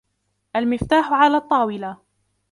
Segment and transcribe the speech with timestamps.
[0.55, 1.97] المفتاح علي الطاولة.